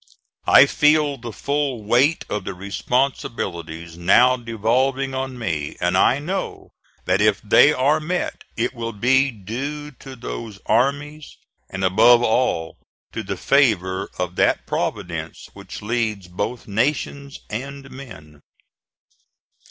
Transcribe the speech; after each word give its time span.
I 0.47 0.65
feel 0.65 1.17
the 1.19 1.31
full 1.31 1.83
weight 1.83 2.25
of 2.27 2.43
the 2.43 2.55
responsibilities 2.55 3.99
now 3.99 4.35
devolving 4.35 5.13
on 5.13 5.37
me; 5.37 5.77
and 5.79 5.95
I 5.95 6.17
know 6.17 6.71
that 7.05 7.21
if 7.21 7.39
they 7.43 7.71
are 7.71 7.99
met, 7.99 8.43
it 8.57 8.73
will 8.73 8.93
be 8.93 9.29
due 9.29 9.91
to 9.91 10.15
those 10.15 10.57
armies, 10.65 11.37
and 11.69 11.83
above 11.83 12.23
all, 12.23 12.77
to 13.11 13.21
the 13.21 13.37
favor 13.37 14.09
of 14.17 14.37
that 14.37 14.65
Providence 14.65 15.49
which 15.53 15.83
leads 15.83 16.27
both 16.27 16.67
nations 16.67 17.39
and 17.51 17.91
men." 17.91 18.41